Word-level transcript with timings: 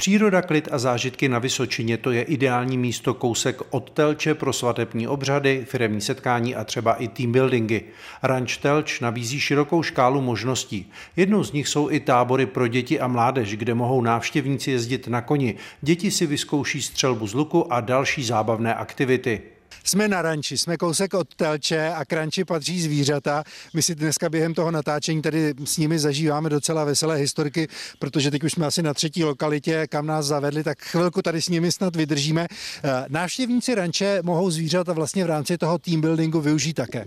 Příroda, 0.00 0.42
klid 0.42 0.68
a 0.72 0.78
zážitky 0.78 1.28
na 1.28 1.38
Vysočině 1.38 1.96
to 1.96 2.10
je 2.10 2.22
ideální 2.22 2.78
místo 2.78 3.14
kousek 3.14 3.62
od 3.70 3.90
Telče 3.90 4.34
pro 4.34 4.52
svatební 4.52 5.08
obřady, 5.08 5.64
firemní 5.68 6.00
setkání 6.00 6.54
a 6.54 6.64
třeba 6.64 6.94
i 6.94 7.08
team 7.08 7.32
buildingy. 7.32 7.80
Ranč 8.22 8.56
Telč 8.56 9.00
nabízí 9.00 9.40
širokou 9.40 9.82
škálu 9.82 10.20
možností. 10.20 10.90
Jednou 11.16 11.44
z 11.44 11.52
nich 11.52 11.68
jsou 11.68 11.90
i 11.90 12.00
tábory 12.00 12.46
pro 12.46 12.68
děti 12.68 13.00
a 13.00 13.08
mládež, 13.08 13.56
kde 13.56 13.74
mohou 13.74 14.02
návštěvníci 14.02 14.70
jezdit 14.70 15.08
na 15.08 15.20
koni. 15.20 15.54
Děti 15.82 16.10
si 16.10 16.26
vyzkouší 16.26 16.82
střelbu 16.82 17.26
z 17.26 17.34
luku 17.34 17.72
a 17.72 17.80
další 17.80 18.24
zábavné 18.24 18.74
aktivity. 18.74 19.40
Jsme 19.84 20.08
na 20.08 20.22
ranči, 20.22 20.58
jsme 20.58 20.76
kousek 20.76 21.14
od 21.14 21.34
Telče 21.34 21.88
a 21.88 22.04
k 22.04 22.12
ranči 22.12 22.44
patří 22.44 22.82
zvířata. 22.82 23.44
My 23.74 23.82
si 23.82 23.94
dneska 23.94 24.28
během 24.28 24.54
toho 24.54 24.70
natáčení 24.70 25.22
tady 25.22 25.54
s 25.64 25.76
nimi 25.76 25.98
zažíváme 25.98 26.50
docela 26.50 26.84
veselé 26.84 27.16
historky, 27.16 27.68
protože 27.98 28.30
teď 28.30 28.44
už 28.44 28.52
jsme 28.52 28.66
asi 28.66 28.82
na 28.82 28.94
třetí 28.94 29.24
lokalitě, 29.24 29.86
kam 29.86 30.06
nás 30.06 30.26
zavedli, 30.26 30.64
tak 30.64 30.78
chvilku 30.82 31.22
tady 31.22 31.42
s 31.42 31.48
nimi 31.48 31.72
snad 31.72 31.96
vydržíme. 31.96 32.46
Eh, 32.50 33.04
návštěvníci 33.08 33.74
ranče 33.74 34.18
mohou 34.22 34.50
zvířata 34.50 34.92
vlastně 34.92 35.24
v 35.24 35.26
rámci 35.26 35.58
toho 35.58 35.78
team 35.78 36.00
buildingu 36.00 36.40
využít 36.40 36.74
také. 36.74 37.06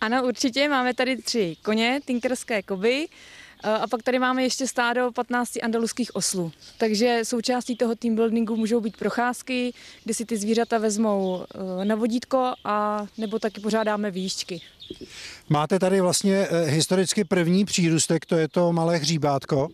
Ano, 0.00 0.24
určitě. 0.26 0.68
Máme 0.68 0.94
tady 0.94 1.16
tři 1.16 1.56
koně, 1.62 2.00
tinkerské 2.04 2.62
koby, 2.62 3.06
a 3.64 3.86
pak 3.86 4.02
tady 4.02 4.18
máme 4.18 4.42
ještě 4.42 4.66
stádo 4.66 5.12
15 5.12 5.50
andaluských 5.62 6.16
oslů. 6.16 6.52
Takže 6.78 7.20
součástí 7.22 7.76
toho 7.76 7.94
team 7.94 8.14
buildingu 8.14 8.56
můžou 8.56 8.80
být 8.80 8.96
procházky, 8.96 9.72
kde 10.04 10.14
si 10.14 10.24
ty 10.24 10.36
zvířata 10.36 10.78
vezmou 10.78 11.44
eh, 11.80 11.84
na 11.84 11.94
vodítko 11.94 12.52
a 12.64 13.06
nebo 13.18 13.38
taky 13.38 13.60
pořádáme 13.60 14.10
výšťky. 14.10 14.60
Máte 15.48 15.78
tady 15.78 16.00
vlastně 16.00 16.46
eh, 16.50 16.64
historicky 16.64 17.24
první 17.24 17.64
přírůstek, 17.64 18.26
to 18.26 18.36
je 18.36 18.48
to 18.48 18.72
malé 18.72 18.96
hříbátko. 18.96 19.68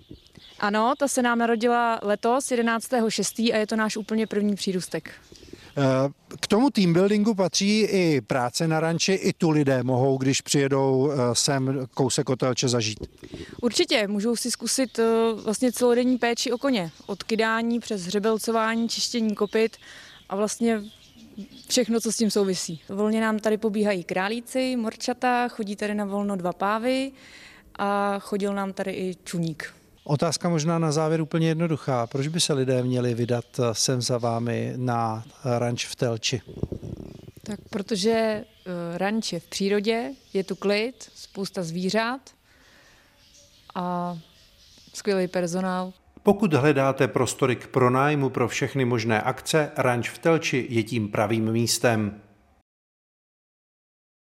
Ano, 0.60 0.94
ta 0.98 1.08
se 1.08 1.22
nám 1.22 1.38
narodila 1.38 2.00
letos 2.02 2.44
11.6. 2.50 3.54
a 3.54 3.56
je 3.56 3.66
to 3.66 3.76
náš 3.76 3.96
úplně 3.96 4.26
první 4.26 4.54
přírůstek. 4.54 5.10
Eh, 5.76 6.36
k 6.40 6.46
tomu 6.46 6.70
team 6.70 6.92
buildingu 6.92 7.34
patří 7.34 7.80
i 7.80 8.20
práce 8.20 8.68
na 8.68 8.80
ranči, 8.80 9.12
i 9.12 9.32
tu 9.32 9.50
lidé 9.50 9.82
mohou, 9.82 10.18
když 10.18 10.40
přijedou 10.40 11.10
eh, 11.12 11.16
sem 11.32 11.86
kousek 11.94 12.30
otelče 12.30 12.68
zažít. 12.68 12.98
Určitě, 13.62 14.08
můžou 14.08 14.36
si 14.36 14.50
zkusit 14.50 14.98
eh, 14.98 15.04
vlastně 15.34 15.72
celodenní 15.72 16.18
péči 16.18 16.52
o 16.52 16.58
koně. 16.58 16.90
Od 17.06 17.22
kydání 17.22 17.80
přes 17.80 18.02
hřebelcování, 18.02 18.88
čištění 18.88 19.34
kopit 19.34 19.76
a 20.28 20.36
vlastně 20.36 20.82
všechno, 21.68 22.00
co 22.00 22.12
s 22.12 22.16
tím 22.16 22.30
souvisí. 22.30 22.80
Volně 22.88 23.20
nám 23.20 23.38
tady 23.38 23.58
pobíhají 23.58 24.04
králíci, 24.04 24.76
morčata, 24.76 25.48
chodí 25.48 25.76
tady 25.76 25.94
na 25.94 26.04
volno 26.04 26.36
dva 26.36 26.52
pávy 26.52 27.12
a 27.76 28.18
chodil 28.18 28.54
nám 28.54 28.72
tady 28.72 28.90
i 28.90 29.16
čuník. 29.24 29.74
Otázka 30.04 30.48
možná 30.48 30.78
na 30.78 30.92
závěr 30.92 31.20
úplně 31.20 31.48
jednoduchá. 31.48 32.06
Proč 32.06 32.28
by 32.28 32.40
se 32.40 32.52
lidé 32.52 32.82
měli 32.82 33.14
vydat 33.14 33.44
eh, 33.58 33.62
sem 33.72 34.02
za 34.02 34.18
vámi 34.18 34.72
na 34.76 35.24
ranč 35.44 35.86
v 35.86 35.96
Telči? 35.96 36.42
Tak 37.42 37.60
protože 37.70 38.10
eh, 38.10 38.44
ranč 38.98 39.32
je 39.32 39.40
v 39.40 39.46
přírodě, 39.46 40.10
je 40.32 40.44
tu 40.44 40.54
klid, 40.54 41.10
spousta 41.14 41.62
zvířat 41.62 42.20
a 43.74 44.18
skvělý 44.94 45.28
personál. 45.28 45.92
Pokud 46.22 46.54
hledáte 46.54 47.08
prostory 47.08 47.56
k 47.56 47.66
pronájmu 47.66 48.30
pro 48.30 48.48
všechny 48.48 48.84
možné 48.84 49.20
akce, 49.20 49.70
ranč 49.76 50.10
v 50.10 50.18
Telči 50.18 50.66
je 50.70 50.82
tím 50.82 51.08
pravým 51.08 51.52
místem. 51.52 52.20